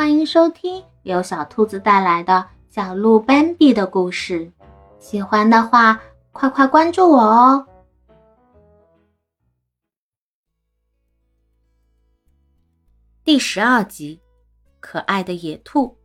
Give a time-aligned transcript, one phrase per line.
[0.00, 4.50] 欢迎收听由小兔子带来的小鹿斑比的故事。
[4.98, 6.00] 喜欢的话，
[6.32, 7.66] 快快关注我哦！
[13.22, 14.18] 第十二集，
[14.80, 15.98] 可爱的野兔。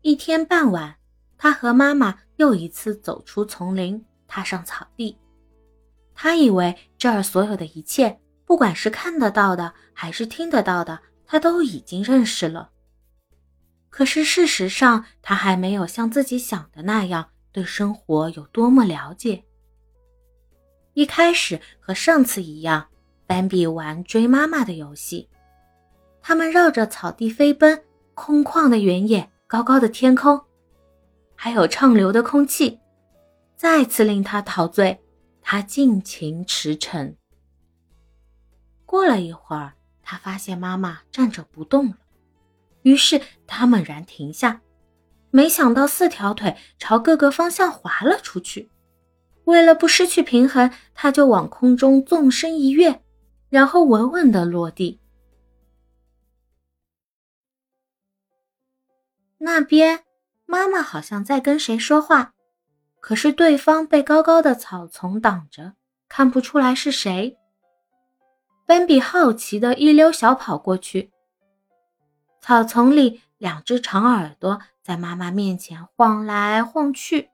[0.00, 0.96] 一天傍晚，
[1.36, 5.18] 他和妈妈又一次走出丛林，踏上草地。
[6.14, 12.70] 他以为这儿所有的一切，不管是看得到的还是听得到的，他都已经认识了。
[13.90, 19.44] 可是事实上，他还没有像自己想的那样对生活有多么了解。
[20.94, 22.88] 一开始和上次一样。
[23.26, 25.30] 斑比玩追妈妈的游戏，
[26.20, 27.82] 他们绕着草地飞奔，
[28.12, 30.38] 空旷的原野，高高的天空，
[31.34, 32.78] 还有畅流的空气，
[33.56, 35.00] 再次令他陶醉。
[35.40, 37.14] 他尽情驰骋。
[38.84, 39.72] 过了一会儿，
[40.04, 41.96] 他发现妈妈站着不动了，
[42.82, 44.60] 于是他猛然停下，
[45.30, 48.70] 没想到四条腿朝各个方向滑了出去。
[49.44, 53.00] 为了不失去平衡，他就往空中纵身一跃。
[53.50, 54.98] 然后稳稳的落地。
[59.38, 60.02] 那边，
[60.44, 62.32] 妈妈好像在跟谁说话，
[62.98, 65.74] 可是对方被高高的草丛挡着，
[66.08, 67.38] 看不出来是谁。
[68.66, 71.10] 斑比好奇的一溜小跑过去。
[72.40, 77.30] 草丛里，两只长耳朵在妈妈面前晃来晃去，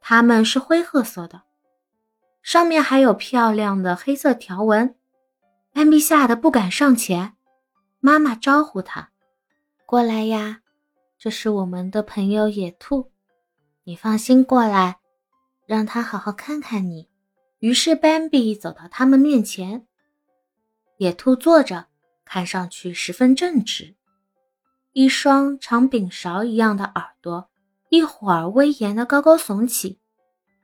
[0.00, 1.42] 它们是灰褐色的，
[2.42, 4.94] 上面还有漂亮的黑色条纹。
[5.72, 7.34] 斑比吓得不敢上前，
[8.00, 9.10] 妈妈招呼他
[9.86, 10.60] ：“过来呀，
[11.18, 13.10] 这是我们的朋友野兔，
[13.84, 14.98] 你放心过来，
[15.66, 17.08] 让他好好看看你。”
[17.60, 19.86] 于是斑比走到他们面前，
[21.02, 21.86] 野兔坐着，
[22.24, 23.96] 看上去十分正直，
[24.92, 27.50] 一双长柄勺一样的耳朵，
[27.88, 29.98] 一会儿威严的高高耸起，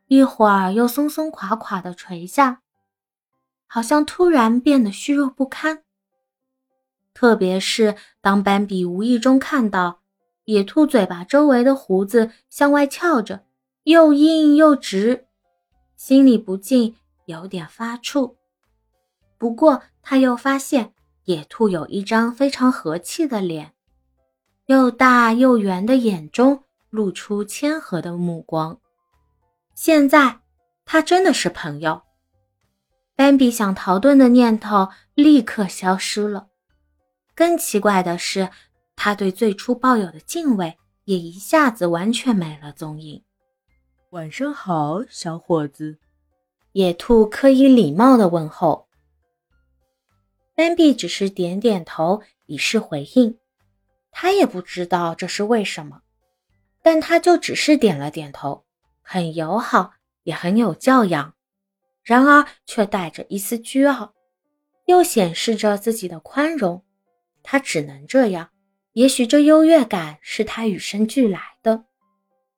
[0.07, 2.63] 一会儿又松松垮垮的垂下。
[3.67, 5.83] 好像突然变得虚弱不堪，
[7.13, 10.03] 特别是当斑比无意中看到
[10.45, 13.45] 野兔嘴巴周围的胡子向外翘着，
[13.83, 15.27] 又硬又直，
[15.97, 16.95] 心里不禁
[17.25, 18.38] 有点发怵。
[19.39, 20.93] 不过他又发现
[21.25, 23.73] 野兔有一张非常和气的脸，
[24.67, 28.81] 又大又圆的眼中露出谦和的目光。
[29.75, 30.41] 现在
[30.85, 32.03] 他真的是朋友。
[33.15, 36.49] 斑比想逃遁的念头立刻消失了。
[37.35, 38.51] 更奇怪的是，
[38.97, 43.23] 他对最初抱有的敬畏也一下子完全没了踪影。
[44.11, 45.99] 晚上好，小伙子。
[46.73, 48.88] 野兔刻意礼貌的问候。
[50.59, 53.39] 斑比只是点点头以示回应。
[54.11, 56.03] 他也不知道这是为什么，
[56.83, 58.65] 但他就只是点了点头，
[59.01, 59.93] 很友好，
[60.25, 61.33] 也很有教养。
[62.03, 64.15] 然而，却带着一丝倨傲，
[64.87, 66.83] 又显示着自己的宽容。
[67.45, 68.51] 他只能这样。
[68.95, 71.85] 也许这优越感是他与生俱来的。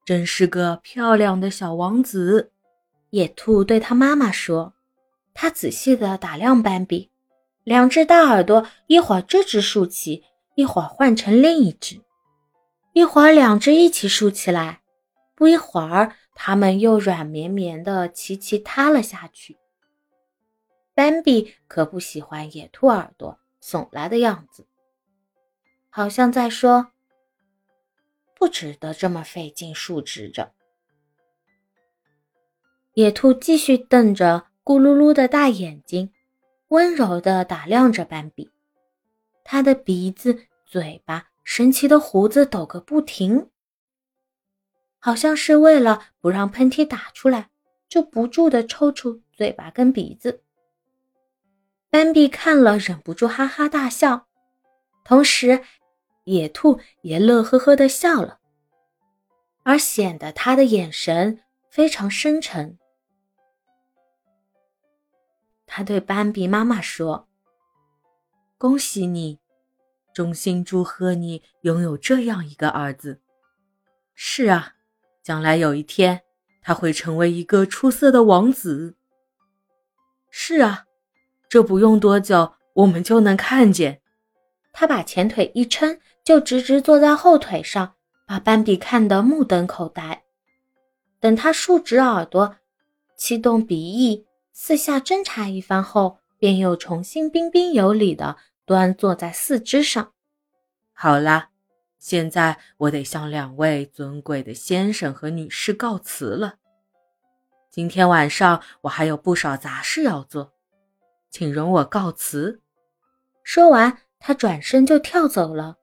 [0.06, 2.50] 真是个漂亮的小王子，
[3.10, 4.72] 野兔对他妈妈说。
[5.34, 7.09] 他仔细地打量斑比，
[7.70, 10.24] 两只大耳朵一会儿这只竖起，
[10.56, 12.00] 一会儿换成另一只，
[12.94, 14.80] 一会儿两只一起竖起来，
[15.36, 16.16] 不一会儿。
[16.34, 19.56] 它们又软绵绵的齐齐塌了下去。
[20.94, 24.66] 斑比可不喜欢野兔耳朵耸来的样子，
[25.90, 26.90] 好像在说
[28.34, 30.52] ：“不值得这么费劲竖直着。”
[32.94, 36.12] 野兔继续瞪着咕噜噜的大眼睛，
[36.70, 38.50] 温柔地打量着斑比。
[39.42, 43.50] 它的鼻子、嘴巴、神奇的胡子抖个不停。
[45.00, 47.50] 好像是为了不让喷嚏打出来，
[47.88, 50.42] 就不住地抽出嘴巴跟鼻子。
[51.90, 54.28] 斑比看了忍不住哈哈大笑，
[55.02, 55.64] 同时
[56.22, 58.38] 野兔也乐呵呵地笑了，
[59.64, 62.78] 而显得他的眼神非常深沉。
[65.72, 67.28] 他对斑比妈妈说
[68.58, 69.38] ：“恭喜你，
[70.12, 73.20] 衷心祝贺你拥有这样一个儿子。”
[74.14, 74.74] 是啊。
[75.22, 76.22] 将来有一天，
[76.62, 78.96] 他会成为一个出色的王子。
[80.30, 80.86] 是啊，
[81.46, 84.00] 这不用多久，我们就能看见。
[84.72, 87.94] 他把前腿一撑，就直直坐在后腿上，
[88.26, 90.24] 把斑比看得目瞪口呆。
[91.20, 92.56] 等他竖直耳朵，
[93.14, 94.26] 气动鼻翼，
[94.62, 98.36] 四下侦查一番后，便又重新彬彬有礼地
[98.66, 100.12] 端坐在四肢上，
[100.92, 101.48] 好啦，
[101.98, 106.56] 现在我得向两位尊贵的先生和女士告辞了。
[107.70, 110.52] 今天晚上我还有不少杂事要做，
[111.30, 112.60] 请容我告辞。
[113.42, 115.78] 说完，他转身就跳走了，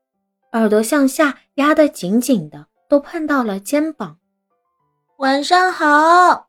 [0.51, 4.19] 耳朵向下压得紧紧的，都碰到了肩膀。
[5.17, 6.46] 晚上好，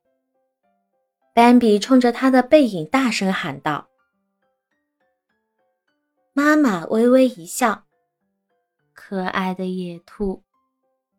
[1.39, 3.89] 斑比冲着他的背影大声喊道。
[6.33, 7.87] 妈妈微微一笑，
[8.93, 10.43] 可爱的野兔，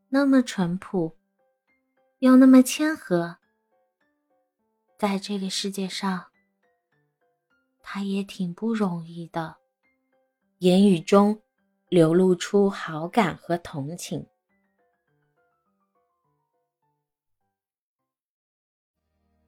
[0.09, 1.15] 那么淳朴，
[2.17, 3.37] 又那么谦和，
[4.97, 6.25] 在这个世界上，
[7.81, 9.55] 他也挺不容易的。
[10.57, 11.41] 言语中
[11.87, 14.27] 流露出好感和同情。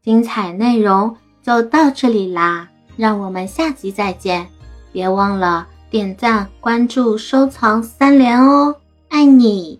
[0.03, 2.67] 精彩内容就到这里啦，
[2.97, 4.47] 让我们下集再见！
[4.91, 8.75] 别忘了点赞、关注、收藏三连哦，
[9.09, 9.79] 爱你！